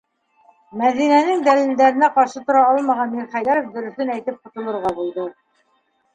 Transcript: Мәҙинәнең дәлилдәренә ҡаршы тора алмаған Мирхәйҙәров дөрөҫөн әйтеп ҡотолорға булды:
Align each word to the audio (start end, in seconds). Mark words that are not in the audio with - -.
Мәҙинәнең 0.79 1.43
дәлилдәренә 1.47 2.09
ҡаршы 2.15 2.41
тора 2.47 2.65
алмаған 2.71 3.15
Мирхәйҙәров 3.19 3.69
дөрөҫөн 3.77 4.13
әйтеп 4.17 4.43
ҡотолорға 4.49 4.95
булды: 4.99 5.29